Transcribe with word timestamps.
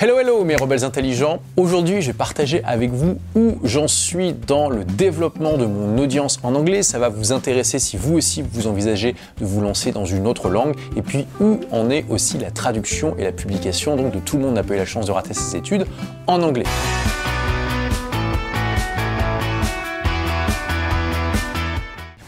Hello 0.00 0.20
hello 0.20 0.44
mes 0.44 0.54
rebelles 0.54 0.84
intelligents, 0.84 1.40
aujourd'hui 1.56 2.02
je 2.02 2.12
vais 2.12 2.16
partager 2.16 2.62
avec 2.62 2.92
vous 2.92 3.18
où 3.34 3.58
j'en 3.64 3.88
suis 3.88 4.32
dans 4.32 4.70
le 4.70 4.84
développement 4.84 5.56
de 5.56 5.66
mon 5.66 5.98
audience 5.98 6.38
en 6.44 6.54
anglais, 6.54 6.84
ça 6.84 7.00
va 7.00 7.08
vous 7.08 7.32
intéresser 7.32 7.80
si 7.80 7.96
vous 7.96 8.14
aussi 8.14 8.44
vous 8.48 8.68
envisagez 8.68 9.16
de 9.40 9.44
vous 9.44 9.60
lancer 9.60 9.90
dans 9.90 10.04
une 10.04 10.28
autre 10.28 10.50
langue. 10.50 10.76
Et 10.94 11.02
puis 11.02 11.26
où 11.40 11.58
en 11.72 11.90
est 11.90 12.04
aussi 12.10 12.38
la 12.38 12.52
traduction 12.52 13.16
et 13.18 13.24
la 13.24 13.32
publication 13.32 13.96
donc 13.96 14.12
de 14.12 14.20
tout 14.20 14.36
le 14.36 14.44
monde 14.44 14.54
n'a 14.54 14.62
pas 14.62 14.74
eu 14.74 14.78
la 14.78 14.86
chance 14.86 15.06
de 15.06 15.10
rater 15.10 15.34
ses 15.34 15.56
études 15.56 15.84
en 16.28 16.42
anglais. 16.42 16.66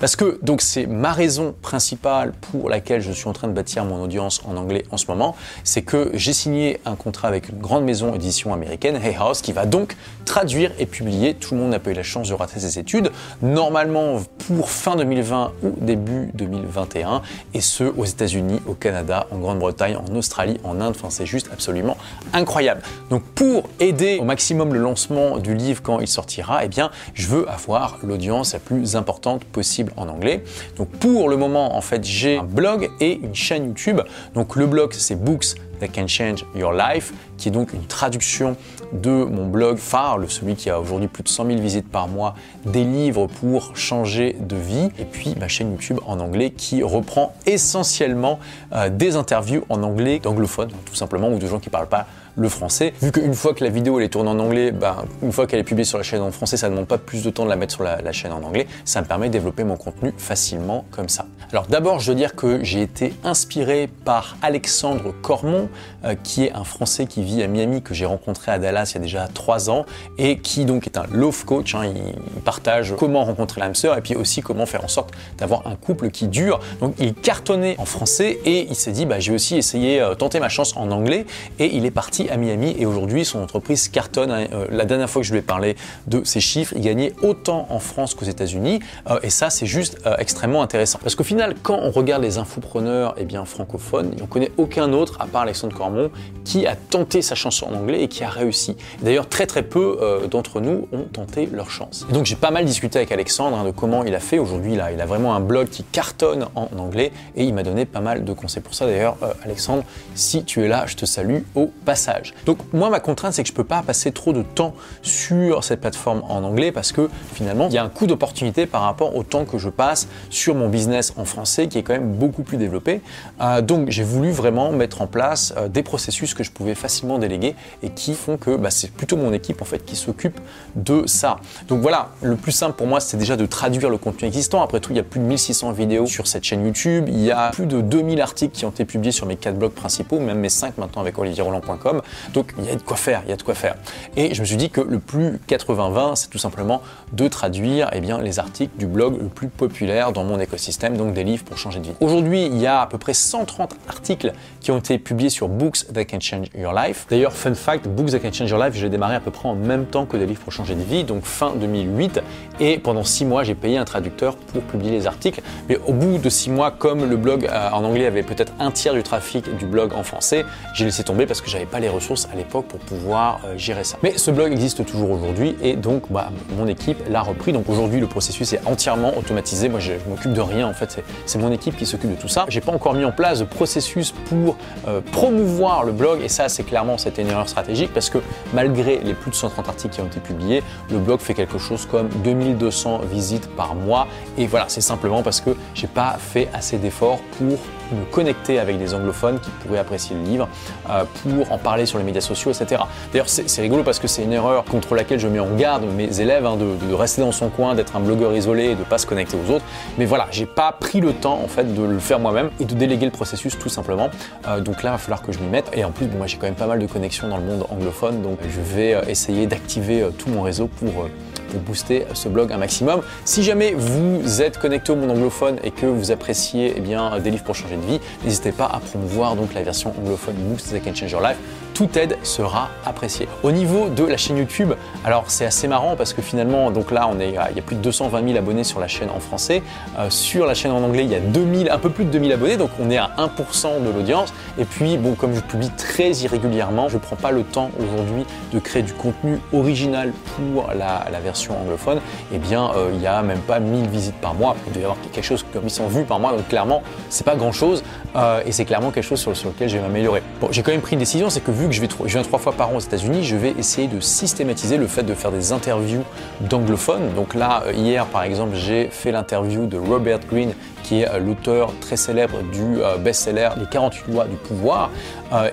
Parce 0.01 0.17
que 0.17 0.39
donc 0.43 0.63
c'est 0.63 0.87
ma 0.87 1.13
raison 1.13 1.55
principale 1.61 2.33
pour 2.33 2.69
laquelle 2.71 3.03
je 3.03 3.13
suis 3.13 3.29
en 3.29 3.33
train 3.33 3.49
de 3.49 3.53
bâtir 3.53 3.85
mon 3.85 4.03
audience 4.03 4.41
en 4.47 4.57
anglais 4.57 4.85
en 4.91 4.97
ce 4.97 5.07
moment, 5.09 5.37
c'est 5.63 5.83
que 5.83 6.11
j'ai 6.15 6.33
signé 6.33 6.81
un 6.87 6.97
contrat 6.97 7.29
avec 7.29 7.51
une 7.51 7.59
grande 7.59 7.85
maison 7.85 8.15
édition 8.15 8.55
américaine, 8.55 8.97
Hay 8.97 9.15
House, 9.15 9.43
qui 9.43 9.53
va 9.53 9.67
donc 9.67 9.97
traduire 10.25 10.73
et 10.79 10.87
publier. 10.87 11.35
Tout 11.35 11.55
le 11.55 11.61
monde 11.61 11.71
n'a 11.71 11.79
pas 11.79 11.91
eu 11.91 11.95
la 11.95 12.03
chance 12.03 12.29
de 12.29 12.35
rater 12.35 12.61
ses 12.61 12.79
études. 12.79 13.13
Normalement 13.43 14.23
pour 14.47 14.71
fin 14.71 14.97
2020 14.97 15.53
ou 15.63 15.75
début 15.81 16.31
2021, 16.35 17.23
et 17.53 17.61
ce 17.61 17.85
aux 17.85 18.05
États-Unis, 18.05 18.61
au 18.67 18.75
Canada, 18.75 19.27
en 19.31 19.39
Grande-Bretagne, 19.39 19.97
en 19.97 20.15
Australie, 20.15 20.59
en 20.65 20.81
Inde. 20.81 20.95
Enfin, 20.97 21.11
c'est 21.11 21.27
juste 21.27 21.51
absolument 21.53 21.97
incroyable. 22.33 22.83
Donc 23.11 23.23
pour 23.23 23.69
aider 23.81 24.19
au 24.21 24.25
maximum 24.25 24.73
le 24.73 24.81
lancement 24.81 25.39
du 25.39 25.55
livre 25.55 25.83
quand 25.83 26.01
il 26.01 26.09
sortira, 26.09 26.65
eh 26.65 26.69
bien, 26.69 26.91
je 27.15 27.27
veux 27.27 27.49
avoir 27.51 27.99
l'audience 28.03 28.55
la 28.55 28.61
plus 28.61 28.97
importante 28.97 29.45
possible 29.45 29.90
en 29.97 30.09
anglais. 30.09 30.43
Donc 30.77 30.89
pour 30.91 31.29
le 31.29 31.37
moment, 31.37 31.77
en 31.77 31.81
fait, 31.81 32.05
j'ai 32.05 32.39
un 32.39 32.45
blog 32.45 32.91
et 33.01 33.19
une 33.23 33.35
chaîne 33.35 33.67
YouTube. 33.67 34.01
Donc 34.35 34.57
le 34.57 34.67
blog, 34.67 34.93
c'est 34.93 35.17
Books 35.17 35.55
That 35.81 35.89
Can 35.89 36.07
Change 36.07 36.45
Your 36.55 36.73
Life, 36.73 37.13
qui 37.37 37.49
est 37.49 37.53
donc 37.53 37.73
une 37.73 37.87
traduction 37.87 38.57
de 38.93 39.11
mon 39.11 39.47
blog 39.47 39.79
phare, 39.79 40.19
celui 40.29 40.55
qui 40.55 40.71
a 40.71 40.81
aujourd'hui 40.81 41.09
plus 41.09 41.23
de 41.23 41.29
100 41.29 41.47
000 41.47 41.61
visites 41.61 41.89
par 41.89 42.09
mois, 42.09 42.35
des 42.65 42.85
livres 42.85 43.27
pour 43.27 43.77
changer 43.77 44.37
de 44.39 44.57
vie, 44.57 44.91
et 44.99 45.05
puis 45.05 45.35
ma 45.39 45.49
chaîne 45.49 45.71
YouTube 45.71 45.99
en 46.07 46.21
anglais 46.21 46.51
qui 46.51 46.83
reprend 46.83 47.35
essentiellement 47.47 48.39
euh, 48.73 48.89
des 48.89 49.17
interviews 49.17 49.65
en 49.69 49.83
anglais 49.83 50.19
d'anglophones, 50.19 50.71
tout 50.85 50.95
simplement, 50.95 51.29
ou 51.29 51.39
de 51.39 51.47
gens 51.47 51.59
qui 51.59 51.69
ne 51.69 51.73
parlent 51.73 51.89
pas 51.89 52.07
le 52.37 52.49
français. 52.49 52.93
Vu 53.03 53.13
qu'une 53.13 53.35
fois 53.35 53.55
que 53.55 53.65
la 53.65 53.71
vidéo 53.71 54.01
est 54.01 54.09
tournée 54.09 54.31
en 54.31 54.39
anglais, 54.39 54.73
ben, 54.73 55.05
une 55.23 55.33
fois 55.33 55.47
qu'elle 55.47 55.61
est 55.61 55.65
publiée 55.65 55.85
sur 55.85 55.99
la 55.99 56.05
chaîne 56.05 56.23
en 56.23 56.31
français, 56.31 56.57
ça 56.57 56.69
ne 56.69 56.75
demande 56.75 56.89
pas 56.89 56.99
plus 56.99 57.23
de 57.23 57.31
temps 57.31 57.45
de 57.45 57.51
la 57.51 57.57
mettre 57.57 57.75
sur 57.75 57.83
la, 57.85 58.13
chaîne 58.13 58.33
en 58.33 58.43
anglais. 58.43 58.67
Ça 58.85 59.01
me 59.01 59.07
permet 59.07 59.29
de 59.29 59.33
développer 59.33 59.65
mon 59.65 59.77
contenu 59.77 60.13
facilement 60.17 60.85
comme 60.91 61.09
ça. 61.09 61.27
Alors 61.53 61.67
d'abord, 61.67 61.99
je 61.99 62.13
veux 62.13 62.17
dire 62.17 62.37
que 62.37 62.63
j'ai 62.63 62.81
été 62.81 63.13
inspiré 63.25 63.89
par 64.05 64.37
Alexandre 64.41 65.13
Cormon, 65.21 65.69
euh, 66.05 66.15
qui 66.23 66.45
est 66.45 66.53
un 66.53 66.63
Français 66.63 67.07
qui 67.07 67.25
vit 67.25 67.43
à 67.43 67.49
Miami, 67.49 67.83
que 67.83 67.93
j'ai 67.93 68.05
rencontré 68.05 68.53
à 68.53 68.61
Dallas 68.61 68.93
il 68.93 68.95
y 68.95 68.99
a 68.99 69.01
déjà 69.01 69.27
trois 69.27 69.69
ans, 69.69 69.85
et 70.17 70.39
qui 70.39 70.65
donc 70.65 70.87
est 70.87 70.97
un 70.97 71.07
love 71.11 71.45
coach. 71.45 71.75
Hein. 71.75 71.93
il, 71.93 72.41
partage 72.43 72.95
comment 72.97 73.25
rencontrer 73.25 73.61
l'âme 73.61 73.75
sœur 73.75 73.99
et 73.99 74.01
puis 74.01 74.15
aussi 74.15 74.43
comment 74.43 74.65
faire 74.65 74.85
en 74.85 74.89
sorte 74.89 75.11
d'avoir 75.39 75.67
un 75.67 75.75
couple 75.75 76.11
qui 76.11 76.29
dure. 76.29 76.61
Donc 76.81 76.95
il 77.01 77.15
cartonnait 77.15 77.75
en 77.79 77.85
français 77.85 78.39
et 78.45 78.69
il 78.69 78.77
s'est 78.77 78.93
dit, 78.93 79.05
bah, 79.05 79.19
j'ai 79.19 79.33
aussi 79.33 79.57
essayé, 79.57 80.01
euh, 80.01 80.15
tenter 80.15 80.39
ma 80.39 80.49
chance 80.49 80.77
en 80.77 80.93
anglais, 80.93 81.27
et 81.59 81.75
il 81.75 81.85
est 81.85 81.91
parti 81.91 82.29
à 82.31 82.37
Miami 82.37 82.77
et 82.79 82.87
aujourd'hui 82.87 83.25
son 83.25 83.43
entreprise 83.43 83.89
cartonne. 83.89 84.31
Hein. 84.31 84.47
Euh, 84.53 84.67
la 84.71 84.85
dernière 84.85 85.11
fois 85.11 85.21
que 85.21 85.27
je 85.27 85.33
lui 85.33 85.41
ai 85.41 85.43
parlé 85.43 85.75
de 86.07 86.23
ses 86.23 86.41
chiffres, 86.41 86.75
il 86.77 86.83
gagnait 86.83 87.13
autant 87.23 87.67
en 87.71 87.81
France 87.81 88.15
qu'aux 88.15 88.25
États-Unis 88.25 88.79
euh, 89.11 89.19
et 89.25 89.31
ça 89.31 89.51
c'est 89.51 89.67
juste 89.67 89.99
extrêmement 90.19 90.63
intéressant. 90.63 91.01
Parce 91.03 91.17
qu'au 91.17 91.25
quand 91.63 91.79
on 91.83 91.91
regarde 91.91 92.23
les 92.23 92.39
infopreneurs 92.39 93.15
eh 93.19 93.25
bien, 93.25 93.45
francophones, 93.45 94.15
on 94.23 94.27
connaît 94.27 94.53
aucun 94.57 94.93
autre 94.93 95.17
à 95.21 95.27
part 95.27 95.43
Alexandre 95.43 95.77
Cormon 95.77 96.11
qui 96.45 96.67
a 96.67 96.77
tenté 96.77 97.23
sa 97.23 97.35
chance 97.35 97.63
en 97.63 97.73
anglais 97.73 98.03
et 98.03 98.09
qui 98.09 98.25
a 98.25 98.29
réussi. 98.29 98.77
D'ailleurs, 99.03 99.29
très 99.29 99.47
très 99.47 99.63
peu 99.63 99.99
d'entre 100.31 100.61
nous 100.61 100.89
ont 100.93 101.05
tenté 101.05 101.47
leur 101.47 101.71
chance. 101.71 102.07
donc 102.13 102.27
j'ai 102.27 102.37
pas 102.37 102.51
mal 102.51 102.65
discuté 102.65 102.99
avec 102.99 103.13
Alexandre 103.13 103.57
hein, 103.57 103.65
de 103.65 103.71
comment 103.71 104.05
il 104.05 104.15
a 104.15 104.21
fait. 104.21 104.39
Aujourd'hui, 104.39 104.79
a, 104.81 104.93
il 104.93 105.01
a 105.01 105.07
vraiment 105.07 105.35
un 105.35 105.41
blog 105.41 105.69
qui 105.69 105.85
cartonne 105.85 106.47
en 106.55 106.69
anglais 106.79 107.13
et 107.37 107.45
il 107.45 107.55
m'a 107.55 107.63
donné 107.63 107.85
pas 107.85 108.01
mal 108.01 108.25
de 108.25 108.33
conseils 108.33 108.63
pour 108.63 108.75
ça. 108.75 108.87
D'ailleurs, 108.87 109.17
Alexandre, 109.45 109.85
si 110.15 110.45
tu 110.45 110.65
es 110.65 110.69
là, 110.69 110.85
je 110.87 110.97
te 110.97 111.07
salue 111.07 111.41
au 111.55 111.71
passage. 111.85 112.35
Donc 112.47 112.59
moi, 112.73 112.91
ma 112.91 113.01
contrainte, 113.01 113.35
c'est 113.35 113.43
que 113.43 113.49
je 113.49 113.55
peux 113.55 113.65
pas 113.65 113.83
passer 113.83 114.13
trop 114.13 114.33
de 114.33 114.43
temps 114.43 114.75
sur 115.03 115.65
cette 115.65 115.81
plateforme 115.81 116.23
en 116.29 116.43
anglais 116.43 116.73
parce 116.73 116.93
que 116.93 117.09
finalement, 117.33 117.69
il 117.69 117.75
y 117.75 117.79
a 117.79 117.85
un 117.85 117.89
coût 117.89 118.07
d'opportunité 118.07 118.67
par 118.67 118.83
rapport 118.83 119.15
au 119.17 119.23
temps 119.23 119.45
que 119.45 119.59
je 119.59 119.69
passe 119.69 120.09
sur 120.31 120.55
mon 120.55 120.69
business 120.69 121.13
en 121.17 121.25
français 121.31 121.69
qui 121.69 121.79
est 121.79 121.83
quand 121.83 121.95
même 121.95 122.13
beaucoup 122.13 122.43
plus 122.43 122.59
développé. 122.59 123.01
Euh, 123.41 123.63
donc 123.63 123.89
j'ai 123.89 124.03
voulu 124.03 124.31
vraiment 124.31 124.71
mettre 124.73 125.01
en 125.01 125.07
place 125.07 125.55
euh, 125.57 125.69
des 125.69 125.83
processus 125.83 126.35
que 126.35 126.45
je 126.45 126.51
pouvais 126.51 126.75
facilement 126.75 127.19
déléguer 127.19 127.55
et 127.83 127.91
qui 127.91 128.15
font 128.15 128.37
que 128.37 128.57
bah, 128.57 128.71
c'est 128.71 128.91
plutôt 128.91 129.17
mon 129.17 129.33
équipe 129.33 129.63
en 129.63 129.65
fait 129.65 129.85
qui 129.85 129.97
s'occupe 129.97 130.39
de 130.77 131.07
ça. 131.07 131.39
Donc 131.69 131.81
voilà, 131.81 132.11
le 132.23 132.37
plus 132.37 132.53
simple 132.53 132.77
pour 132.77 132.87
moi, 132.87 133.01
c'est 133.01 133.17
déjà 133.17 133.37
de 133.37 133.47
traduire 133.47 133.89
le 133.89 133.99
contenu 133.99 134.29
existant. 134.29 134.63
Après 134.63 134.81
tout, 134.81 134.93
il 134.93 134.97
y 134.97 135.01
a 135.01 135.05
plus 135.05 135.21
de 135.21 135.25
1600 135.25 135.73
vidéos 135.73 136.07
sur 136.07 136.27
cette 136.27 136.45
chaîne 136.45 136.65
YouTube. 136.65 137.07
Il 137.09 137.21
y 137.21 137.31
a 137.31 137.51
plus 137.51 137.67
de 137.67 137.81
2000 137.81 138.21
articles 138.21 138.55
qui 138.55 138.65
ont 138.65 138.71
été 138.71 138.85
publiés 138.85 139.13
sur 139.13 139.27
mes 139.27 139.37
quatre 139.37 139.59
blogs 139.59 139.73
principaux, 139.73 140.19
même 140.19 140.39
mes 140.39 140.49
5 140.49 140.79
maintenant 140.79 141.03
avec 141.03 141.19
olivierroland.com. 141.19 142.03
Donc 142.35 142.53
il 142.59 142.65
y 142.65 142.71
a 142.71 142.75
de 142.75 142.83
quoi 142.83 142.97
faire, 142.97 143.23
il 143.27 143.31
y 143.31 143.33
a 143.33 143.37
de 143.37 143.43
quoi 143.43 143.55
faire. 143.55 143.77
Et 144.17 144.35
je 144.35 144.41
me 144.41 144.47
suis 144.47 144.57
dit 144.57 144.71
que 144.71 144.81
le 144.81 144.99
plus 144.99 145.39
80-20, 145.49 146.17
c'est 146.17 146.29
tout 146.29 146.39
simplement 146.39 146.83
de 147.13 147.29
traduire 147.29 147.89
eh 147.93 148.01
bien, 148.01 148.21
les 148.21 148.39
articles 148.39 148.77
du 148.79 148.87
blog 148.87 149.19
le 149.21 149.29
plus 149.29 149.49
populaire 149.49 150.13
dans 150.13 150.25
mon 150.25 150.39
écosystème, 150.41 150.97
donc 150.97 151.13
des 151.15 151.20
livres 151.25 151.45
pour 151.45 151.59
changer 151.59 151.81
de 151.81 151.87
vie. 151.87 151.93
Aujourd'hui, 152.01 152.47
il 152.47 152.59
y 152.59 152.67
a 152.67 152.83
à 152.83 152.87
peu 152.87 152.99
près 152.99 153.15
130 153.15 153.75
articles 153.89 154.33
qui 154.61 154.71
ont 154.71 154.79
été 154.79 154.99
publiés 154.99 155.31
sur 155.31 155.49
Books 155.49 155.87
That 155.93 156.05
Can 156.05 156.21
Change 156.21 156.47
Your 156.55 156.73
Life. 156.73 157.07
D'ailleurs, 157.11 157.33
fun 157.33 157.55
fact, 157.55 157.89
Books 157.89 158.11
That 158.11 158.21
Can 158.21 158.33
Change 158.33 158.51
Your 158.51 158.63
Life, 158.63 158.75
je 158.75 158.85
l'ai 158.85 158.91
démarré 158.91 159.15
à 159.15 159.21
peu 159.21 159.31
près 159.31 159.49
en 159.49 159.55
même 159.55 159.87
temps 159.87 160.07
que 160.07 160.17
des 160.17 160.27
livres 160.27 160.41
pour 160.41 160.53
changer 160.53 160.75
de 160.75 160.83
vie, 160.83 161.05
donc 161.05 161.25
fin 161.25 161.55
2008. 161.55 162.21
Et 162.61 162.79
pendant 162.79 163.05
6 163.05 163.25
mois, 163.25 163.43
j'ai 163.43 163.55
payé 163.55 163.79
un 163.79 163.85
traducteur 163.85 164.37
pour 164.37 164.63
publier 164.63 164.93
les 164.93 165.07
articles. 165.07 165.41
Mais 165.69 165.79
au 165.87 165.93
bout 165.93 166.19
de 166.19 166.29
6 166.29 166.51
mois, 166.51 166.71
comme 166.71 167.09
le 167.09 167.17
blog 167.17 167.47
euh, 167.47 167.71
en 167.71 167.85
anglais 167.85 168.07
avait 168.07 168.23
peut-être 168.23 168.53
un 168.59 168.71
tiers 168.71 168.95
du 168.95 169.03
trafic 169.03 169.57
du 169.57 169.67
blog 169.67 169.93
en 169.95 170.03
français, 170.03 170.45
j'ai 170.75 170.85
laissé 170.85 171.03
tomber 171.03 171.27
parce 171.27 171.41
que 171.41 171.49
j'avais 171.49 171.67
pas 171.67 171.81
les 171.81 171.89
ressources 171.89 172.29
à 172.33 172.37
l'époque 172.37 172.67
pour 172.67 172.81
pouvoir 172.81 173.41
euh, 173.45 173.57
gérer 173.57 173.85
ça. 173.85 173.97
Mais 174.03 174.19
ce 174.19 174.31
blog 174.31 174.53
existe 174.53 174.85
toujours 174.85 175.11
aujourd'hui 175.11 175.57
et 175.63 175.77
donc 175.77 176.05
bah, 176.11 176.31
mon 176.57 176.67
équipe 176.67 176.99
l'a 177.09 177.23
repris. 177.23 177.53
Donc 177.53 177.69
aujourd'hui, 177.69 178.01
le 178.01 178.07
processus 178.07 178.53
est 178.53 178.61
entièrement 178.67 179.17
automatisé. 179.17 179.69
Moi, 179.69 179.81
je, 179.81 179.93
ne 179.93 180.11
m'occupe 180.11 180.33
de 180.33 180.41
rien 180.41 180.69
en 180.69 180.75
fait. 180.75 181.03
C'est 181.27 181.39
mon 181.39 181.53
équipe 181.53 181.77
qui 181.77 181.87
s'occupe 181.87 182.11
de 182.11 182.21
tout 182.21 182.29
ça. 182.29 182.47
J'ai 182.49 182.61
pas 182.61 182.73
encore 182.73 182.95
mis 182.95 183.05
en 183.05 183.13
place 183.13 183.41
de 183.41 183.45
processus 183.45 184.13
pour 184.29 184.57
euh, 184.89 185.01
promouvoir 185.13 185.85
le 185.85 185.93
blog 185.93 186.21
et 186.23 186.29
ça, 186.29 186.49
c'est 186.49 186.65
clairement 186.65 186.99
c'était 186.99 187.23
une 187.23 187.29
erreur 187.29 187.49
stratégique 187.49 187.93
parce 187.93 188.11
que 188.11 188.19
malgré 188.53 188.99
les 188.99 189.15
plus 189.15 189.31
de 189.31 189.37
130 189.37 189.69
articles 189.69 189.95
qui 189.95 190.01
ont 190.01 190.07
été 190.07 190.21
publiés, 190.21 190.63
le 190.91 190.99
blog 190.99 191.21
fait 191.21 191.35
quelque 191.35 191.59
chose 191.59 191.87
comme 191.87 192.09
2200 192.25 193.01
visites 193.11 193.49
par 193.57 193.75
mois 193.75 194.07
et 194.39 194.47
voilà, 194.47 194.67
c'est 194.69 194.81
simplement 194.81 195.23
parce 195.23 195.41
que 195.41 195.51
j'ai 195.75 195.87
pas 195.87 196.17
fait 196.19 196.49
assez 196.53 196.79
d'efforts 196.79 197.21
pour 197.39 197.59
me 197.95 198.05
connecter 198.05 198.59
avec 198.59 198.79
des 198.79 198.95
anglophones 198.95 199.41
qui 199.41 199.51
pourraient 199.51 199.79
apprécier 199.79 200.17
le 200.17 200.23
livre, 200.23 200.49
euh, 200.89 201.05
pour 201.23 201.53
en 201.53 201.59
parler 201.59 201.87
sur 201.87 201.99
les 201.99 202.05
médias 202.05 202.21
sociaux, 202.21 202.53
etc. 202.53 202.83
D'ailleurs, 203.13 203.29
c'est 203.29 203.63
rigolo 203.63 203.83
parce 203.83 203.99
que 203.99 204.09
c'est 204.09 204.23
une 204.23 204.33
erreur 204.33 204.65
contre 204.65 204.95
laquelle 204.95 205.19
je 205.19 205.29
mets 205.29 205.41
en 205.41 205.55
garde 205.55 205.85
mes 205.85 206.21
élèves, 206.21 206.47
hein, 206.47 206.57
de, 206.57 206.93
rester 206.95 207.23
dans 207.23 207.33
son 207.33 207.49
coin, 207.49 207.75
d'être 207.75 207.97
un 207.97 208.01
blogueur 208.01 208.35
isolé 208.35 208.65
et 208.65 208.75
de 208.75 208.81
ne 208.81 208.85
pas 208.85 208.99
se 208.99 209.07
connecter 209.07 209.37
aux 209.37 209.51
autres. 209.53 209.65
Mais 209.99 210.05
voilà, 210.05 210.27
j'ai 210.31 210.47
pas 210.47 210.73
pris 210.73 211.01
le 211.01 211.13
temps 211.13 211.41
en 211.43 211.49
fait 211.49 211.75
de 211.75 211.83
le 211.83 211.99
faire 211.99 212.19
moi-même 212.19 212.51
et 212.61 212.65
de 212.65 212.75
déléguer 212.75 213.07
le 213.07 213.13
processus 213.13 213.59
tout 213.59 213.69
simplement. 213.69 214.11
Euh, 214.49 214.61
donc 214.61 214.83
là, 214.83 214.91
il 214.91 214.93
va 214.93 214.99
falloir 214.99 215.23
que 215.23 215.33
je 215.33 215.39
m'y 215.39 215.49
mette. 215.49 215.71
Et 215.73 215.85
en 215.85 215.91
plus, 215.91 216.07
moi 216.07 216.27
j'ai 216.27 216.37
quand 216.37 216.47
même 216.47 216.55
pas 216.55 216.67
mal 216.67 216.79
de 216.79 216.87
connexions 216.87 217.29
dans 217.29 217.37
le 217.37 217.45
monde 217.45 217.65
anglophone, 217.71 218.23
donc 218.23 218.39
je 218.43 218.61
vais 218.61 218.95
euh, 218.95 219.03
essayer 219.09 219.47
d'activer 219.47 220.07
tout 220.19 220.29
mon 220.29 220.43
réseau 220.43 220.67
pour 220.67 221.07
pour 221.51 221.61
booster 221.61 222.07
ce 222.15 222.29
blog 222.29 222.53
un 222.53 222.59
maximum. 222.59 223.03
Si 223.25 223.43
jamais 223.43 223.75
vous 223.77 224.43
êtes 224.43 224.59
connecté 224.59 224.93
au 224.93 224.97
monde 224.97 225.11
anglophone 225.11 225.59
et 225.63 225.71
que 225.71 225.87
vous 225.87 226.11
appréciez 226.11 226.75
eh 226.77 226.81
bien, 226.81 227.19
des 227.19 227.31
livres 227.31 227.45
pour 227.45 227.55
changer 227.55 227.77
de 227.77 227.87
vie, 227.87 228.01
n'hésitez 228.25 228.53
pas 228.53 228.67
à 228.67 228.81
promouvoir 228.81 229.37
donc 229.37 229.55
la 229.55 229.63
version 229.63 229.93
anglophone 229.99 230.35
Boost 230.37 230.71
That 230.73 230.81
Can 230.81 230.95
Change 230.95 231.13
Your 231.13 231.21
Life 231.21 231.39
toute 231.81 231.97
aide 231.97 232.19
sera 232.23 232.69
appréciée. 232.85 233.27
Au 233.43 233.53
niveau 233.53 233.89
de 233.89 234.05
la 234.05 234.19
chaîne 234.19 234.37
YouTube, 234.37 234.75
alors 235.03 235.25
c'est 235.29 235.47
assez 235.47 235.67
marrant 235.67 235.97
parce 235.97 236.13
que 236.13 236.21
finalement, 236.21 236.71
donc 236.71 236.91
là, 236.91 237.09
on 237.11 237.19
est, 237.19 237.29
il 237.29 237.57
y 237.57 237.59
a 237.59 237.63
plus 237.63 237.77
de 237.77 237.81
220 237.81 238.23
000 238.23 238.37
abonnés 238.37 238.65
sur 238.65 238.81
la 238.81 238.87
chaîne 238.87 239.09
en 239.09 239.19
français. 239.19 239.63
Euh, 239.99 240.11
sur 240.11 240.45
la 240.45 240.53
chaîne 240.53 240.73
en 240.73 240.83
anglais, 240.83 241.05
il 241.05 241.11
y 241.11 241.15
a 241.15 241.21
2000, 241.21 241.71
un 241.71 241.79
peu 241.79 241.89
plus 241.89 242.05
de 242.05 242.11
2000 242.11 242.33
abonnés, 242.33 242.59
donc 242.59 242.69
on 242.79 242.91
est 242.91 242.99
à 242.99 243.11
1% 243.17 243.83
de 243.83 243.89
l'audience. 243.89 244.35
Et 244.59 244.67
puis, 244.67 244.99
bon, 244.99 245.15
comme 245.15 245.35
je 245.35 245.41
publie 245.41 245.71
très 245.71 246.11
irrégulièrement, 246.11 246.91
je 246.91 246.97
ne 246.97 247.01
prends 247.01 247.17
pas 247.17 247.31
le 247.31 247.45
temps 247.45 247.71
aujourd'hui 247.79 248.27
de 248.53 248.59
créer 248.59 248.83
du 248.83 248.93
contenu 248.93 249.41
original 249.55 250.13
pour 250.37 250.69
la, 250.75 251.19
version 251.25 251.59
anglophone. 251.63 252.01
Eh 252.31 252.39
bien, 252.39 252.73
euh, 252.77 252.91
il 252.93 253.01
y 253.01 253.07
a 253.07 253.23
même 253.23 253.41
pas 253.41 253.59
1000 253.59 253.89
visites 253.89 254.17
par 254.17 254.35
mois. 254.35 254.55
Il 254.67 254.75
doit 254.75 254.83
y 254.83 254.85
avoir 254.85 254.99
quelque 255.13 255.25
chose 255.25 255.47
comme 255.51 255.65
800 255.65 255.87
vues 255.89 256.05
par 256.05 256.21
mois, 256.21 256.33
donc 256.33 256.47
clairement, 256.49 256.83
c'est 257.09 257.25
pas 257.25 257.37
grand 257.37 257.53
chose. 257.53 257.83
Euh, 258.17 258.43
et 258.45 258.53
c'est 258.53 258.67
clairement 258.67 258.91
quelque 258.91 259.05
chose 259.05 259.21
sur, 259.21 259.35
sur 259.35 259.49
lequel 259.49 259.71
je 259.71 259.77
vais 259.77 259.83
m'améliorer. 259.83 260.23
Bon, 260.43 260.49
j'ai 260.51 260.63
quand 260.63 260.73
même 260.73 260.83
pris 260.83 260.93
une 260.93 260.99
décision, 260.99 261.31
c'est 261.31 261.41
que 261.41 261.51
vu 261.51 261.70
je, 261.73 261.83
viens 262.05 262.23
trois 262.23 262.39
fois 262.39 262.53
par 262.53 262.71
an 262.71 262.77
aux 262.77 262.81
États-Unis, 262.81 263.25
je 263.25 263.37
vais 263.37 263.55
essayer 263.59 263.89
de 263.89 264.01
systématiser 264.01 264.77
le 264.77 264.87
fait 264.87 265.03
de 265.03 265.15
faire 265.15 265.33
des 265.33 265.53
interviews 265.53 266.05
d'anglophones. 266.41 267.15
Donc 267.15 267.35
là, 267.35 267.65
euh, 267.67 267.73
hier 267.73 268.07
par 268.07 268.23
exemple, 268.23 268.57
j'ai 268.57 268.89
fait 268.91 269.13
l'interview 269.13 269.67
de 269.67 269.77
Robert 269.77 270.21
Greene, 270.31 270.55
qui 270.91 271.03
est 271.03 271.21
l'auteur 271.21 271.73
très 271.81 271.97
célèbre 271.97 272.43
du 272.53 272.81
best-seller 272.99 273.51
Les 273.61 273.67
48 273.67 274.13
lois 274.13 274.25
du 274.25 274.35
pouvoir. 274.35 274.91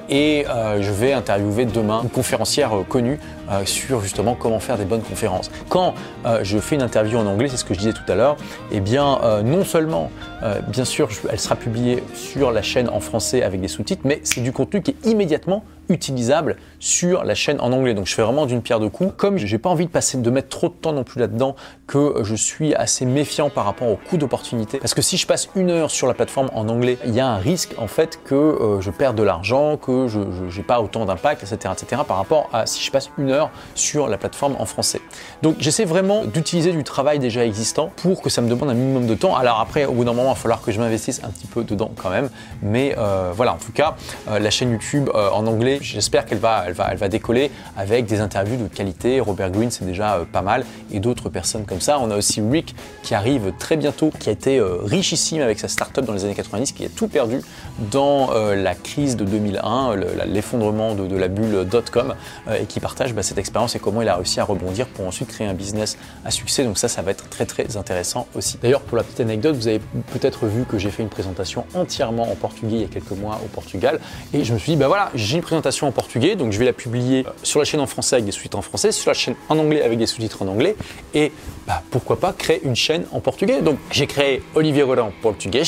et 0.10 0.46
je 0.80 0.92
vais 0.92 1.14
interviewer 1.14 1.66
demain 1.66 2.02
une 2.02 2.10
conférencière 2.10 2.72
connue 2.90 3.20
sur 3.66 4.02
justement 4.02 4.34
comment 4.34 4.60
faire 4.60 4.80
des 4.80 4.86
bonnes 4.86 5.04
conférences. 5.04 5.52
Quand 5.70 5.94
je 6.42 6.58
fais 6.58 6.74
une 6.74 6.82
interview 6.82 7.20
en 7.20 7.28
anglais, 7.28 7.50
c'est 7.50 7.58
ce 7.58 7.66
que 7.66 7.76
je 7.76 7.80
disais 7.80 7.94
tout 7.94 8.12
à 8.12 8.16
l'heure, 8.16 8.38
eh 8.72 8.80
bien 8.80 9.20
non 9.44 9.64
seulement, 9.64 10.10
bien 10.70 10.86
sûr, 10.86 11.08
elle 11.30 11.40
sera 11.40 11.56
publiée 11.56 12.02
sur 12.16 12.52
la 12.52 12.64
chaîne 12.64 12.90
en 12.90 13.00
français 13.00 13.44
avec 13.44 13.62
des 13.62 13.68
sous-titres, 13.68 14.02
mais 14.06 14.20
c'est 14.24 14.42
du 14.42 14.52
contenu 14.52 14.82
qui 14.82 14.92
est 14.92 15.06
immédiatement 15.08 15.64
utilisable 15.90 16.58
sur 16.80 17.24
la 17.24 17.34
chaîne 17.34 17.62
en 17.62 17.72
anglais. 17.72 17.94
Donc 17.94 18.08
je 18.08 18.14
fais 18.14 18.22
vraiment 18.22 18.46
d'une 18.46 18.62
pierre 18.62 18.82
deux 18.82 18.90
coups. 18.90 19.14
Comme 19.16 19.38
j'ai 19.38 19.58
pas 19.58 19.70
envie 19.70 19.86
de 19.86 19.90
passer, 19.92 20.18
de 20.18 20.30
mettre 20.30 20.50
trop 20.50 20.68
de 20.68 20.74
temps 20.74 20.92
non 20.92 21.06
plus 21.06 21.22
là-dedans, 21.22 21.56
que 21.86 22.16
je 22.24 22.36
suis 22.36 22.76
assez 22.76 23.06
méfiant 23.06 23.50
par 23.50 23.64
rapport 23.64 23.88
au 23.88 23.96
coût 23.96 24.18
d'opportunité. 24.18 24.80
Parce 24.80 24.94
que 24.94 25.02
si 25.02 25.18
je 25.28 25.34
passe 25.34 25.50
une 25.58 25.72
heure 25.72 25.92
sur 25.92 26.08
la 26.08 26.14
plateforme 26.14 26.50
en 26.54 26.70
anglais, 26.70 26.98
il 27.06 27.14
y 27.14 27.20
a 27.20 27.28
un 27.28 27.36
risque 27.36 27.76
en 27.78 27.88
fait 27.88 28.18
que 28.24 28.34
euh, 28.34 28.80
je 28.80 28.92
perde 28.92 29.18
de 29.18 29.24
l'argent, 29.24 29.76
que 29.76 30.08
je 30.08 30.20
n'ai 30.20 30.64
pas 30.64 30.80
autant 30.80 31.04
d'impact, 31.04 31.44
etc., 31.44 31.74
etc. 31.74 32.04
par 32.08 32.16
rapport 32.16 32.50
à 32.54 32.66
si 32.66 32.82
je 32.82 32.90
passe 32.92 33.10
une 33.18 33.32
heure 33.32 33.50
sur 33.76 34.08
la 34.08 34.18
plateforme 34.18 34.56
en 34.58 34.66
français. 34.66 35.02
Donc 35.42 35.58
j'essaie 35.60 35.84
vraiment 35.84 36.24
d'utiliser 36.24 36.72
du 36.72 36.86
travail 36.86 37.20
déjà 37.20 37.46
existant 37.46 37.92
pour 37.98 38.22
que 38.22 38.30
ça 38.30 38.42
me 38.42 38.48
demande 38.48 38.70
un 38.70 38.74
minimum 38.74 39.06
de 39.06 39.16
temps. 39.16 39.36
Alors 39.36 39.60
après, 39.60 39.84
au 39.84 39.92
bout 39.92 40.06
d'un 40.06 40.14
moment, 40.14 40.30
il 40.30 40.36
va 40.36 40.40
falloir 40.40 40.62
que 40.62 40.72
je 40.72 40.80
m'investisse 40.80 41.22
un 41.26 41.30
petit 41.30 41.48
peu 41.48 41.66
dedans 41.66 41.92
quand 42.02 42.10
même. 42.10 42.30
Mais 42.62 42.96
euh, 42.98 43.34
voilà, 43.36 43.56
en 43.56 43.58
tout 43.58 43.74
cas, 43.74 43.98
euh, 44.30 44.40
la 44.40 44.50
chaîne 44.50 44.72
YouTube 44.72 45.10
en 45.14 45.46
anglais 45.46 45.80
J'espère 45.82 46.26
qu'elle 46.26 46.38
va, 46.38 46.64
elle 46.68 46.74
va, 46.74 46.88
elle 46.90 46.98
va 46.98 47.10
décoller 47.10 47.52
avec 47.76 48.06
des 48.06 48.22
interviews 48.22 48.56
de 48.56 48.70
qualité. 48.70 49.20
Robert 49.20 49.52
Greene, 49.52 49.72
c'est 49.72 49.84
déjà 49.84 50.22
pas 50.32 50.42
mal, 50.42 50.64
et 50.90 51.02
d'autres 51.02 51.28
personnes 51.28 51.66
comme 51.66 51.82
ça. 51.82 52.00
On 52.00 52.12
a 52.12 52.16
aussi 52.16 52.42
Rick 52.42 52.74
qui 53.04 53.14
arrive 53.14 53.52
très 53.60 53.76
bientôt, 53.76 54.10
qui 54.18 54.30
a 54.30 54.32
été 54.32 54.58
euh, 54.58 54.78
avec 55.42 55.60
sa 55.60 55.68
startup 55.68 56.06
dans 56.06 56.14
les 56.14 56.26
années 56.26 56.36
90, 56.36 56.72
qui 56.72 56.86
a 56.86 56.90
tout 56.90 57.08
perdu 57.08 57.42
dans 57.92 58.32
euh, 58.34 58.56
la 58.56 58.76
crise 58.76 59.16
de 59.16 59.26
2001, 59.26 59.96
l'effondrement 60.26 60.96
de, 60.96 61.16
la 61.16 61.28
bulle 61.28 61.66
dot-com, 61.66 62.16
et 62.60 62.66
qui 62.66 62.80
partage 62.80 63.14
bah, 63.14 63.24
cette 63.24 63.38
expérience 63.38 63.76
et 63.76 63.80
comment 63.80 64.02
il 64.02 64.10
a 64.10 64.16
réussi 64.16 64.40
à 64.40 64.44
rebondir 64.44 64.88
pour 64.88 65.08
ensuite 65.08 65.28
créer 65.30 65.48
un 65.48 65.54
business 65.54 65.98
à 66.24 66.32
succès. 66.32 66.64
Donc 66.64 66.78
ça, 66.78 66.88
ça 66.88 67.02
va 67.02 67.12
être 67.12 67.30
très 67.30 67.46
très 67.46 67.78
intéressant 67.78 68.28
aussi. 68.36 68.58
D'ailleurs, 68.62 68.82
pour 68.82 68.98
la 68.98 69.04
petite 69.04 69.20
anecdote, 69.20 69.56
vous 69.56 69.68
avez 69.68 69.82
peut-être 70.14 70.46
vu 70.46 70.66
que 70.66 70.78
j'ai 70.78 70.92
fait 70.92 71.04
une 71.04 71.10
présentation 71.10 71.66
entièrement 71.74 72.32
en 72.32 72.36
portugais 72.36 72.76
il 72.78 72.82
y 72.82 72.86
a 72.86 72.88
quelques 72.88 73.12
mois 73.12 73.40
au 73.44 73.48
Portugal, 73.48 74.00
et 74.34 74.44
je 74.44 74.54
me 74.54 74.60
suis 74.60 74.74
dit, 74.74 74.78
bah 74.78 74.88
voilà, 74.88 75.10
j'ai 75.16 75.36
une 75.36 75.42
présentation 75.42 75.88
en 75.88 75.92
portugais, 75.92 76.36
donc 76.36 76.52
je 76.52 76.60
vais 76.60 76.66
la 76.66 76.74
publier 76.74 77.26
sur 77.44 77.60
la 77.60 77.66
chaîne 77.66 77.80
en 77.80 77.88
français 77.88 78.16
avec 78.16 78.26
des 78.26 78.32
sous-titres 78.32 78.58
en 78.58 78.62
français, 78.62 78.92
sur 78.92 79.10
la 79.10 79.16
chaîne 79.16 79.36
en 79.50 79.58
anglais 79.58 79.82
avec 79.82 79.98
des 79.98 80.06
sous-titres 80.06 80.42
en 80.42 80.48
anglais, 80.48 80.76
et 81.14 81.32
bah, 81.66 81.82
pourquoi 81.92 82.20
pas 82.20 82.34
créer 82.34 82.62
une 82.64 82.76
chaîne 82.76 83.06
en 83.12 83.20
portugais? 83.20 83.62
Donc 83.62 83.78
j'ai 83.92 84.08
créé 84.08 84.44
Olivier 84.56 84.84
Roland 84.84 85.07
Portugais, 85.22 85.64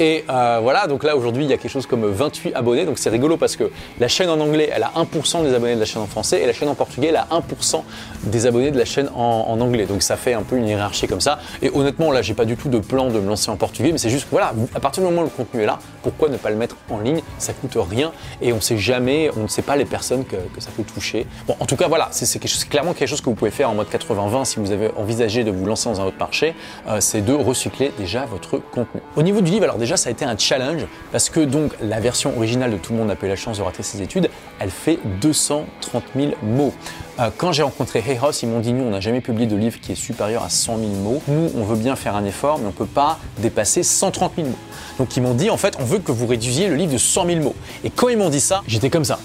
et 0.00 0.24
euh, 0.30 0.60
voilà, 0.62 0.86
donc 0.86 1.04
là 1.04 1.14
aujourd'hui 1.14 1.44
il 1.44 1.50
y 1.50 1.52
a 1.52 1.58
quelque 1.58 1.70
chose 1.70 1.86
comme 1.86 2.06
28 2.06 2.54
abonnés, 2.54 2.86
donc 2.86 2.98
c'est 2.98 3.10
rigolo 3.10 3.36
parce 3.36 3.54
que 3.54 3.70
la 3.98 4.08
chaîne 4.08 4.30
en 4.30 4.40
anglais 4.40 4.70
elle 4.72 4.82
a 4.82 4.92
1% 4.96 5.42
des 5.42 5.52
abonnés 5.52 5.74
de 5.74 5.80
la 5.80 5.84
chaîne 5.84 6.00
en 6.00 6.06
français 6.06 6.40
et 6.40 6.46
la 6.46 6.54
chaîne 6.54 6.68
en 6.68 6.74
portugais 6.74 7.08
elle 7.08 7.16
a 7.16 7.28
1% 7.30 7.82
des 8.24 8.46
abonnés 8.46 8.70
de 8.70 8.78
la 8.78 8.86
chaîne 8.86 9.10
en, 9.14 9.60
anglais. 9.60 9.84
Donc 9.84 10.02
ça 10.02 10.16
fait 10.16 10.32
un 10.32 10.42
peu 10.42 10.56
une 10.56 10.66
hiérarchie 10.66 11.06
comme 11.06 11.20
ça. 11.20 11.38
Et 11.60 11.70
honnêtement 11.74 12.12
là 12.12 12.22
j'ai 12.22 12.32
pas 12.32 12.46
du 12.46 12.56
tout 12.56 12.70
de 12.70 12.78
plan 12.78 13.10
de 13.10 13.20
me 13.20 13.28
lancer 13.28 13.50
en 13.50 13.56
portugais, 13.56 13.92
mais 13.92 13.98
c'est 13.98 14.08
juste 14.08 14.28
voilà, 14.30 14.54
à 14.74 14.80
partir 14.80 15.02
du 15.02 15.10
moment 15.10 15.20
où 15.20 15.24
le 15.24 15.30
contenu 15.30 15.62
est 15.62 15.66
là, 15.66 15.78
pourquoi 16.02 16.30
ne 16.30 16.38
pas 16.38 16.48
le 16.48 16.56
mettre 16.56 16.76
en 16.88 17.00
ligne? 17.00 17.20
Ça 17.36 17.52
coûte 17.52 17.76
rien 17.76 18.12
et 18.40 18.54
on 18.54 18.60
sait 18.62 18.78
jamais, 18.78 19.30
on 19.36 19.42
ne 19.42 19.48
sait 19.48 19.60
pas 19.60 19.76
les 19.76 19.84
personnes 19.84 20.24
que, 20.24 20.36
ça 20.60 20.70
peut 20.74 20.82
toucher. 20.82 21.26
Bon, 21.46 21.56
en 21.60 21.66
tout 21.66 21.76
cas 21.76 21.88
voilà, 21.88 22.08
c'est 22.10 22.38
clairement 22.70 22.94
quelque 22.94 23.08
chose 23.08 23.20
que 23.20 23.28
vous 23.28 23.36
pouvez 23.36 23.50
faire 23.50 23.68
en 23.68 23.74
mode 23.74 23.88
80-20 23.88 24.46
si 24.46 24.60
vous 24.60 24.70
avez 24.72 24.90
envisagé 24.96 25.44
de 25.44 25.50
vous 25.50 25.66
lancer 25.66 25.90
dans 25.90 26.00
un 26.00 26.04
autre 26.04 26.18
marché, 26.18 26.54
euh, 26.88 27.00
c'est 27.00 27.20
de 27.20 27.34
recycler 27.34 27.92
déjà 27.98 28.24
votre 28.24 28.58
contenu. 28.70 29.00
Au 29.16 29.22
niveau 29.22 29.40
du 29.40 29.50
livre, 29.50 29.64
alors 29.64 29.78
déjà 29.78 29.96
ça 29.96 30.08
a 30.08 30.12
été 30.12 30.24
un 30.24 30.36
challenge 30.36 30.86
parce 31.12 31.28
que 31.28 31.40
donc 31.40 31.72
la 31.82 32.00
version 32.00 32.36
originale 32.36 32.72
de 32.72 32.76
Tout 32.76 32.92
le 32.92 32.98
monde 32.98 33.08
n'a 33.08 33.16
pas 33.16 33.26
eu 33.26 33.28
la 33.28 33.36
chance 33.36 33.58
de 33.58 33.62
rater 33.62 33.82
ses 33.82 34.00
études, 34.02 34.30
elle 34.58 34.70
fait 34.70 34.98
230 35.20 36.02
000 36.16 36.32
mots. 36.42 36.72
Euh, 37.18 37.30
quand 37.36 37.52
j'ai 37.52 37.62
rencontré 37.62 38.02
Hey 38.06 38.18
House, 38.22 38.42
ils 38.42 38.48
m'ont 38.48 38.60
dit 38.60 38.72
nous 38.72 38.84
on 38.84 38.90
n'a 38.90 39.00
jamais 39.00 39.20
publié 39.20 39.46
de 39.46 39.56
livre 39.56 39.80
qui 39.80 39.92
est 39.92 39.96
supérieur 39.96 40.42
à 40.42 40.48
100 40.48 40.78
000 40.78 40.88
mots. 40.92 41.22
Nous 41.28 41.50
on 41.56 41.64
veut 41.64 41.76
bien 41.76 41.96
faire 41.96 42.16
un 42.16 42.24
effort 42.24 42.58
mais 42.58 42.64
on 42.64 42.68
ne 42.68 42.72
peut 42.72 42.86
pas 42.86 43.18
dépasser 43.38 43.82
130 43.82 44.32
000 44.36 44.48
mots. 44.48 44.54
Donc 44.98 45.16
ils 45.16 45.22
m'ont 45.22 45.34
dit 45.34 45.50
en 45.50 45.56
fait 45.56 45.76
on 45.78 45.84
veut 45.84 45.98
que 45.98 46.12
vous 46.12 46.26
réduisiez 46.26 46.68
le 46.68 46.76
livre 46.76 46.92
de 46.92 46.98
100 46.98 47.26
000 47.26 47.40
mots. 47.40 47.56
Et 47.84 47.90
quand 47.90 48.08
ils 48.08 48.18
m'ont 48.18 48.30
dit 48.30 48.40
ça, 48.40 48.62
j'étais 48.66 48.90
comme 48.90 49.04
ça. 49.04 49.18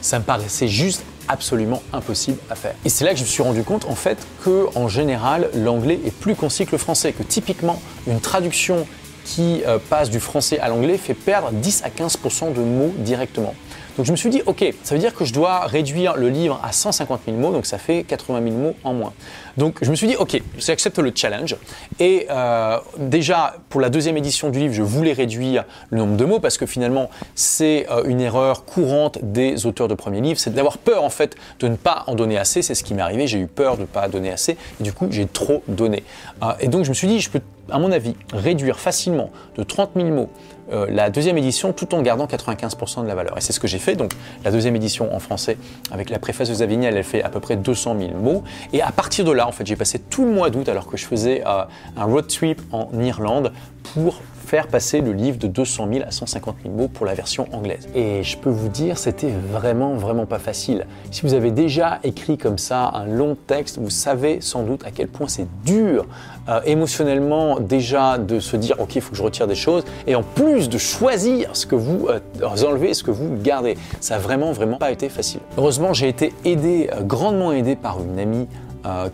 Ça 0.00 0.18
me 0.18 0.24
paraissait 0.24 0.68
juste 0.68 1.02
absolument 1.30 1.82
impossible 1.92 2.38
à 2.50 2.54
faire. 2.56 2.74
Et 2.84 2.88
c'est 2.88 3.04
là 3.04 3.12
que 3.12 3.18
je 3.18 3.22
me 3.22 3.28
suis 3.28 3.42
rendu 3.42 3.62
compte 3.62 3.86
en 3.86 3.94
fait 3.94 4.18
que 4.44 4.66
en 4.74 4.88
général 4.88 5.48
l'anglais 5.54 6.00
est 6.04 6.14
plus 6.14 6.34
concis 6.34 6.66
que 6.66 6.72
le 6.72 6.78
français, 6.78 7.12
que 7.12 7.22
typiquement 7.22 7.80
une 8.06 8.20
traduction 8.20 8.86
qui 9.24 9.62
euh, 9.66 9.78
passe 9.78 10.10
du 10.10 10.18
français 10.18 10.58
à 10.58 10.68
l'anglais 10.68 10.98
fait 10.98 11.14
perdre 11.14 11.52
10 11.52 11.82
à 11.84 11.88
15% 11.88 12.52
de 12.52 12.60
mots 12.60 12.92
directement. 12.98 13.54
Donc 14.00 14.06
je 14.06 14.12
me 14.12 14.16
suis 14.16 14.30
dit, 14.30 14.40
ok, 14.46 14.64
ça 14.82 14.94
veut 14.94 14.98
dire 14.98 15.14
que 15.14 15.26
je 15.26 15.34
dois 15.34 15.66
réduire 15.66 16.16
le 16.16 16.30
livre 16.30 16.58
à 16.64 16.72
150 16.72 17.20
000 17.26 17.36
mots, 17.36 17.52
donc 17.52 17.66
ça 17.66 17.76
fait 17.76 18.02
80 18.02 18.42
000 18.44 18.56
mots 18.56 18.74
en 18.82 18.94
moins. 18.94 19.12
Donc 19.58 19.76
je 19.82 19.90
me 19.90 19.94
suis 19.94 20.06
dit, 20.06 20.16
ok, 20.16 20.40
j'accepte 20.56 20.98
le 20.98 21.12
challenge. 21.14 21.54
Et 21.98 22.26
euh, 22.30 22.78
déjà, 22.96 23.56
pour 23.68 23.78
la 23.78 23.90
deuxième 23.90 24.16
édition 24.16 24.48
du 24.48 24.58
livre, 24.58 24.72
je 24.72 24.80
voulais 24.80 25.12
réduire 25.12 25.66
le 25.90 25.98
nombre 25.98 26.16
de 26.16 26.24
mots 26.24 26.40
parce 26.40 26.56
que 26.56 26.64
finalement, 26.64 27.10
c'est 27.34 27.88
euh, 27.90 28.04
une 28.06 28.22
erreur 28.22 28.64
courante 28.64 29.18
des 29.20 29.66
auteurs 29.66 29.86
de 29.86 29.94
premiers 29.94 30.22
livres, 30.22 30.40
c'est 30.40 30.54
d'avoir 30.54 30.78
peur 30.78 31.04
en 31.04 31.10
fait 31.10 31.36
de 31.58 31.68
ne 31.68 31.76
pas 31.76 32.04
en 32.06 32.14
donner 32.14 32.38
assez. 32.38 32.62
C'est 32.62 32.74
ce 32.74 32.82
qui 32.82 32.94
m'est 32.94 33.02
arrivé, 33.02 33.26
j'ai 33.26 33.38
eu 33.38 33.48
peur 33.48 33.76
de 33.76 33.82
ne 33.82 33.86
pas 33.86 34.08
donner 34.08 34.30
assez 34.32 34.52
et 34.80 34.82
du 34.82 34.94
coup, 34.94 35.08
j'ai 35.10 35.26
trop 35.26 35.62
donné. 35.68 36.04
et 36.60 36.68
donc 36.68 36.84
je 36.84 36.88
me 36.88 36.94
suis 36.94 37.06
dit, 37.06 37.20
je 37.20 37.28
peux 37.28 37.42
à 37.70 37.78
mon 37.78 37.92
avis, 37.92 38.14
réduire 38.32 38.78
facilement 38.78 39.30
de 39.56 39.62
30 39.62 39.90
000 39.96 40.08
mots 40.08 40.30
euh, 40.72 40.86
la 40.88 41.10
deuxième 41.10 41.38
édition 41.38 41.72
tout 41.72 41.94
en 41.94 42.02
gardant 42.02 42.26
95% 42.26 43.02
de 43.02 43.08
la 43.08 43.14
valeur. 43.14 43.36
Et 43.36 43.40
c'est 43.40 43.52
ce 43.52 43.60
que 43.60 43.68
j'ai 43.68 43.78
fait. 43.78 43.96
Donc 43.96 44.12
la 44.44 44.50
deuxième 44.50 44.76
édition 44.76 45.14
en 45.14 45.18
français 45.18 45.56
avec 45.90 46.10
la 46.10 46.18
préface 46.18 46.48
de 46.48 46.54
Zavignel, 46.54 46.96
elle 46.96 47.04
fait 47.04 47.22
à 47.22 47.28
peu 47.28 47.40
près 47.40 47.56
200 47.56 47.96
000 47.98 48.10
mots. 48.16 48.44
Et 48.72 48.82
à 48.82 48.92
partir 48.92 49.24
de 49.24 49.32
là, 49.32 49.46
en 49.46 49.52
fait, 49.52 49.66
j'ai 49.66 49.76
passé 49.76 49.98
tout 49.98 50.24
le 50.24 50.32
mois 50.32 50.50
d'août 50.50 50.68
alors 50.68 50.86
que 50.86 50.96
je 50.96 51.06
faisais 51.06 51.42
euh, 51.46 51.64
un 51.96 52.04
road 52.04 52.26
trip 52.26 52.60
en 52.72 52.88
Irlande 53.00 53.52
pour 53.94 54.20
passer 54.58 55.00
le 55.00 55.12
livre 55.12 55.38
de 55.38 55.46
200 55.46 55.88
000 55.92 56.04
à 56.06 56.10
150 56.10 56.56
000 56.64 56.74
mots 56.74 56.88
pour 56.88 57.06
la 57.06 57.14
version 57.14 57.46
anglaise. 57.52 57.88
Et 57.94 58.22
je 58.22 58.36
peux 58.36 58.50
vous 58.50 58.68
dire, 58.68 58.98
c'était 58.98 59.30
vraiment, 59.30 59.94
vraiment 59.94 60.26
pas 60.26 60.38
facile. 60.38 60.86
Si 61.10 61.22
vous 61.22 61.34
avez 61.34 61.50
déjà 61.50 62.00
écrit 62.02 62.36
comme 62.36 62.58
ça 62.58 62.90
un 62.94 63.06
long 63.06 63.36
texte, 63.46 63.78
vous 63.78 63.90
savez 63.90 64.40
sans 64.40 64.62
doute 64.62 64.84
à 64.84 64.90
quel 64.90 65.08
point 65.08 65.28
c'est 65.28 65.46
dur 65.64 66.06
euh, 66.48 66.60
émotionnellement 66.64 67.60
déjà 67.60 68.18
de 68.18 68.40
se 68.40 68.56
dire, 68.56 68.76
ok, 68.80 68.96
il 68.96 69.02
faut 69.02 69.12
que 69.12 69.16
je 69.16 69.22
retire 69.22 69.46
des 69.46 69.54
choses, 69.54 69.84
et 70.06 70.14
en 70.14 70.22
plus 70.22 70.68
de 70.68 70.78
choisir 70.78 71.54
ce 71.54 71.66
que 71.66 71.76
vous 71.76 72.08
euh, 72.08 72.18
enlevez 72.66 72.94
ce 72.94 73.04
que 73.04 73.10
vous 73.10 73.36
gardez. 73.36 73.76
Ça 74.00 74.16
a 74.16 74.18
vraiment, 74.18 74.52
vraiment 74.52 74.78
pas 74.78 74.90
été 74.90 75.08
facile. 75.08 75.40
Heureusement, 75.56 75.92
j'ai 75.92 76.08
été 76.08 76.32
aidé, 76.44 76.90
euh, 76.92 77.02
grandement 77.02 77.52
aidé 77.52 77.76
par 77.76 78.02
une 78.02 78.18
amie 78.18 78.48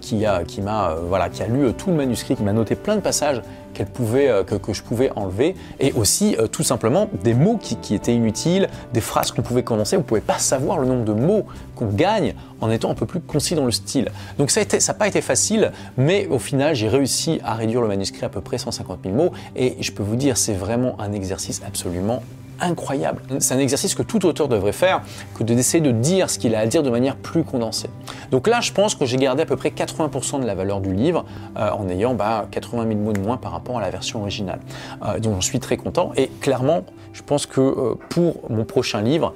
qui 0.00 0.24
a, 0.24 0.44
qui 0.44 0.60
m'a, 0.60 0.94
voilà, 1.08 1.28
qui 1.28 1.42
a 1.42 1.46
lu 1.46 1.72
tout 1.74 1.90
le 1.90 1.96
manuscrit, 1.96 2.36
qui 2.36 2.42
m'a 2.42 2.52
noté 2.52 2.74
plein 2.74 2.96
de 2.96 3.00
passages 3.00 3.42
euh, 3.80 4.44
que, 4.44 4.72
je 4.72 4.82
pouvais 4.82 5.10
enlever, 5.16 5.54
et 5.80 5.92
aussi 5.92 6.36
euh, 6.38 6.46
tout 6.46 6.62
simplement 6.62 7.08
des 7.22 7.34
mots 7.34 7.58
qui, 7.58 7.94
étaient 7.94 8.14
inutiles, 8.14 8.68
des 8.92 9.00
phrases 9.00 9.32
qu'on 9.32 9.42
pouvait 9.42 9.62
condenser. 9.62 9.96
On 9.96 10.00
ne 10.00 10.04
pouvait 10.04 10.20
pas 10.20 10.38
savoir 10.38 10.78
le 10.78 10.86
nombre 10.86 11.04
de 11.04 11.12
mots 11.12 11.44
qu'on 11.74 11.86
gagne 11.86 12.34
en 12.60 12.70
étant 12.70 12.90
un 12.90 12.94
peu 12.94 13.06
plus 13.06 13.20
concis 13.20 13.54
dans 13.54 13.64
le 13.64 13.70
style. 13.70 14.10
Donc 14.38 14.50
ça 14.50 14.62
n'a 14.62 14.94
pas 14.94 15.08
été 15.08 15.20
facile, 15.20 15.72
mais 15.96 16.26
au 16.28 16.38
final 16.38 16.74
j'ai 16.74 16.88
réussi 16.88 17.40
à 17.44 17.54
réduire 17.54 17.82
le 17.82 17.88
manuscrit 17.88 18.24
à 18.24 18.28
peu 18.28 18.40
près 18.40 18.58
150 18.58 19.00
000 19.04 19.14
mots, 19.14 19.32
et 19.54 19.76
je 19.80 19.92
peux 19.92 20.02
vous 20.02 20.16
dire 20.16 20.36
c'est 20.36 20.54
vraiment 20.54 20.98
un 21.00 21.12
exercice 21.12 21.62
absolument 21.66 22.22
incroyable. 22.60 23.22
C'est 23.38 23.54
un 23.54 23.58
exercice 23.58 23.94
que 23.94 24.02
tout 24.02 24.24
auteur 24.26 24.48
devrait 24.48 24.72
faire, 24.72 25.02
que 25.34 25.42
d'essayer 25.42 25.82
de 25.82 25.90
dire 25.90 26.30
ce 26.30 26.38
qu'il 26.38 26.54
a 26.54 26.60
à 26.60 26.66
dire 26.66 26.82
de 26.82 26.90
manière 26.90 27.16
plus 27.16 27.44
condensée. 27.44 27.90
Donc 28.30 28.46
là, 28.48 28.60
je 28.60 28.72
pense 28.72 28.94
que 28.94 29.04
j'ai 29.04 29.16
gardé 29.16 29.42
à 29.42 29.46
peu 29.46 29.56
près 29.56 29.70
80% 29.70 30.40
de 30.40 30.46
la 30.46 30.54
valeur 30.54 30.80
du 30.80 30.92
livre 30.92 31.24
euh, 31.56 31.70
en 31.70 31.88
ayant 31.88 32.14
bah, 32.14 32.46
80 32.50 32.86
000 32.88 33.00
mots 33.00 33.12
de 33.12 33.20
moins 33.20 33.36
par 33.36 33.52
rapport 33.52 33.78
à 33.78 33.80
la 33.80 33.90
version 33.90 34.20
originale. 34.20 34.60
Euh, 35.04 35.18
donc 35.18 35.34
j'en 35.34 35.40
suis 35.40 35.60
très 35.60 35.76
content 35.76 36.12
et 36.16 36.28
clairement, 36.40 36.84
je 37.12 37.22
pense 37.22 37.46
que 37.46 37.60
euh, 37.60 37.94
pour 38.10 38.50
mon 38.50 38.64
prochain 38.64 39.02
livre, 39.02 39.34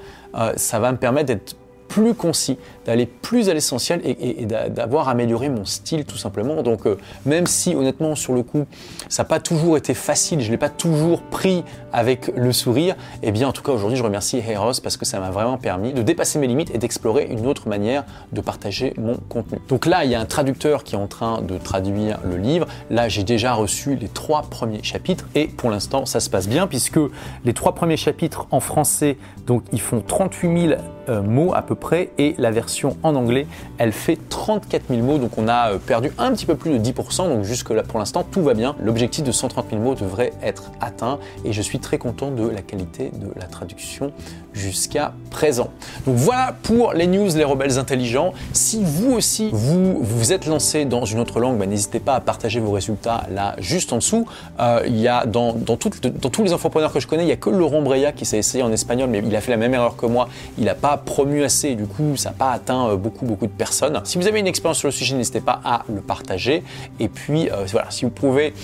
ça 0.57 0.79
va 0.79 0.93
me 0.93 0.97
permettre 0.97 1.27
d'être 1.27 1.57
plus 1.91 2.15
concis, 2.15 2.57
d'aller 2.87 3.05
plus 3.05 3.49
à 3.49 3.55
l'essentiel 3.55 4.01
et, 4.05 4.47
d'avoir 4.47 5.09
amélioré 5.09 5.49
mon 5.49 5.65
style 5.65 6.05
tout 6.05 6.17
simplement. 6.17 6.63
Donc 6.63 6.87
euh, 6.87 6.97
même 7.27 7.49
si 7.49 7.75
honnêtement 7.75 8.15
sur 8.15 8.33
le 8.33 8.45
coup 8.45 8.65
ça 9.09 9.25
n'a 9.25 9.29
pas 9.29 9.41
toujours 9.41 9.77
été 9.77 9.93
facile, 9.93 10.41
je 10.41 10.47
ne 10.47 10.53
l'ai 10.53 10.57
pas 10.57 10.69
toujours 10.69 11.21
pris 11.23 11.65
avec 11.93 12.31
le 12.37 12.53
sourire, 12.53 12.95
et 13.23 13.29
eh 13.29 13.33
bien 13.33 13.49
en 13.49 13.53
tout 13.53 13.63
cas 13.63 13.73
aujourd'hui 13.73 13.99
je 13.99 14.05
remercie 14.05 14.39
Heros 14.39 14.81
parce 14.81 14.97
que 14.97 15.05
ça 15.05 15.19
m'a 15.19 15.31
vraiment 15.31 15.59
permis 15.59 15.93
de 15.93 16.03
dépasser 16.03 16.39
mes 16.39 16.47
limites 16.47 16.73
et 16.73 16.79
d'explorer 16.79 17.27
une 17.29 17.45
autre 17.49 17.69
manière 17.69 18.05
de 18.31 18.41
partager 18.41 18.95
mon 18.97 19.17
contenu. 19.29 19.59
Donc 19.69 19.85
là 19.85 20.05
il 20.05 20.11
y 20.13 20.15
a 20.15 20.21
un 20.21 20.27
traducteur 20.27 20.85
qui 20.85 20.95
est 20.95 20.99
en 20.99 21.09
train 21.09 21.43
de 21.43 21.59
traduire 21.59 22.21
le 22.25 22.37
livre. 22.37 22.69
Là 22.89 23.09
j'ai 23.09 23.25
déjà 23.25 23.53
reçu 23.55 23.97
les 23.97 24.09
trois 24.09 24.43
premiers 24.43 24.85
chapitres 24.85 25.27
et 25.35 25.49
pour 25.49 25.71
l'instant 25.71 26.07
ça 26.07 26.21
se 26.21 26.31
passe 26.31 26.49
bien 26.49 26.69
puisque 26.69 27.01
les 27.45 27.53
trois 27.53 27.75
premiers 27.75 27.97
chapitres 27.97 28.47
en 28.53 28.61
français 28.61 29.19
donc 29.49 29.65
ils 29.73 29.81
font 29.81 30.01
38 30.07 30.69
000 30.69 30.81
euh, 31.09 31.23
mots 31.23 31.55
à 31.55 31.63
peu 31.63 31.75
près 31.75 32.11
et 32.19 32.35
la 32.39 32.51
version 32.51 32.97
en 33.03 33.15
anglais, 33.15 33.47
elle 33.79 33.93
fait 33.93 34.19
34 34.29 34.85
000 34.91 35.03
mots. 35.03 35.19
Donc 35.19 35.39
on 35.39 35.49
a 35.49 35.73
euh, 35.73 35.79
perdu 35.79 36.11
un 36.19 36.33
petit 36.33 36.47
peu 36.47 36.55
plus 36.55 36.79
de 36.79 36.79
10%. 36.79 37.29
Donc 37.29 37.45
jusque 37.45 37.71
là 37.71 37.83
pour 37.83 37.99
l'instant 37.99 38.25
tout 38.29 38.43
va 38.43 38.55
bien. 38.55 38.77
L'objectif 38.83 39.25
de 39.25 39.33
130 39.33 39.67
000 39.71 39.83
mots 39.83 39.95
devrait 39.95 40.33
être 40.43 40.71
atteint 40.81 41.19
et 41.45 41.53
je 41.53 41.63
suis 41.63 41.79
très 41.79 41.99
content 41.99 42.31
de 42.31 42.47
la 42.49 42.63
qualité 42.63 43.11
de 43.15 43.29
la 43.37 43.47
traduction 43.47 44.13
jusqu'à 44.53 45.13
présent. 45.31 45.71
Donc 46.07 46.17
voilà 46.17 46.55
pour 46.63 46.93
les 46.93 47.07
news, 47.07 47.29
les 47.35 47.45
rebelles 47.45 47.79
intelligents. 47.79 48.33
Si 48.53 48.83
vous 48.83 49.13
aussi 49.13 49.51
vous 49.53 49.99
vous 50.03 50.33
êtes 50.33 50.47
lancé 50.47 50.85
dans 50.85 51.05
une 51.05 51.21
autre 51.21 51.41
langue, 51.41 51.59
bah, 51.59 51.67
n'hésitez 51.67 52.01
pas 52.01 52.15
à 52.15 52.21
partager 52.21 52.61
vos 52.61 52.73
résultats 52.73 53.27
là 53.31 53.55
juste 53.59 53.93
en 53.93 53.97
dessous. 53.97 54.27
Euh, 54.59 54.83
il 54.87 54.99
y 54.99 55.09
a 55.09 55.27
dans, 55.27 55.53
dans, 55.53 55.77
dans, 55.77 56.31
tous 56.31 56.43
les 56.43 56.53
entrepreneurs 56.53 56.93
que 56.93 57.01
je 57.01 57.07
connais, 57.07 57.23
il 57.23 57.27
n'y 57.27 57.33
a 57.33 57.37
que 57.37 57.51
Laurent 57.51 57.83
Breya 57.83 58.13
qui 58.13 58.25
s'est 58.25 58.39
essayé 58.39 58.63
en 58.63 58.73
espagnol, 58.73 59.09
mais 59.09 59.23
il 59.25 59.35
a 59.35 59.41
fait 59.41 59.51
la 59.51 59.57
même 59.57 59.75
erreur 59.75 59.97
que 59.97 60.07
moi. 60.07 60.29
Il 60.59 60.65
n'a 60.65 60.75
pas 60.75 60.90
promu 60.97 61.43
assez, 61.45 61.75
du 61.75 61.87
coup 61.87 62.17
ça 62.17 62.31
n'a 62.31 62.37
pas 62.37 62.51
atteint 62.51 62.89
euh, 62.89 62.97
beaucoup 62.97 63.25
beaucoup 63.25 63.47
de 63.47 63.53
personnes. 63.53 64.01
Si 64.05 64.19
vous 64.19 64.27
avez 64.27 64.41
une 64.41 64.47
expérience 64.47 64.79
sur 64.79 64.89
le 64.89 64.93
sujet, 64.93 65.17
n'hésitez 65.17 65.41
pas 65.41 65.61
à 65.65 65.83
le 65.89 66.01
partager. 66.01 66.63
Et 66.99 67.09
puis 67.09 67.51
euh, 67.51 67.65
voilà, 67.71 67.91
si 67.91 68.05
vous 68.05 68.11
pouvez 68.11 68.55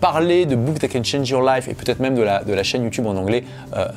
parler 0.00 0.46
de 0.46 0.56
Book 0.56 0.78
That 0.80 0.88
Can 0.88 1.04
Change 1.04 1.28
Your 1.28 1.42
Life 1.42 1.68
et 1.68 1.74
peut-être 1.74 2.00
même 2.00 2.14
de 2.14 2.22
la, 2.22 2.42
de 2.42 2.52
la 2.52 2.62
chaîne 2.62 2.82
YouTube 2.82 3.06
en 3.06 3.16
anglais 3.16 3.44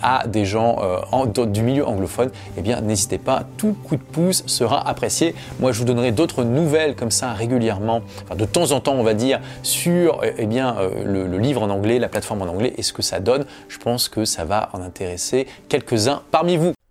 à 0.04 0.28
des 0.28 0.46
gens 0.46 0.78
en, 1.12 1.26
du 1.26 1.64
milieu 1.64 1.88
anglophone, 1.88 2.30
eh 2.58 2.62
bien 2.62 2.82
n'hésitez 2.82 3.18
pas, 3.18 3.44
tout 3.58 3.76
coup 3.84 3.96
de 3.96 4.02
pouce 4.02 4.44
sera 4.46 4.88
apprécié. 4.88 5.34
Moi 5.60 5.72
je 5.72 5.80
vous 5.80 5.86
donnerai 5.86 6.12
d'autres 6.12 6.44
nouvelles 6.44 6.96
comme 6.96 7.12
ça 7.12 7.34
régulièrement, 7.34 8.02
de 8.36 8.46
temps 8.46 8.72
en 8.72 8.80
temps 8.80 8.94
on 8.94 9.04
va 9.04 9.14
dire, 9.14 9.40
sur 9.64 10.22
eh 10.38 10.46
bien, 10.46 10.76
euh, 10.80 11.28
le, 11.28 11.38
livre 11.38 11.62
en 11.64 11.70
anglais, 11.70 12.00
la 12.00 12.10
plateforme 12.10 12.42
en 12.42 12.46
anglais 12.46 12.74
et 12.78 12.84
ce 12.84 12.94
que 12.94 13.02
ça 13.02 13.20
donne. 13.20 13.46
Je 13.68 13.78
pense 13.78 14.10
que 14.10 14.26
ça 14.26 14.46
va 14.46 14.70
en 14.74 14.82
intéresser 14.82 15.48
quelques-uns 15.70 16.22
parmi 16.32 16.58
vous. 16.58 16.74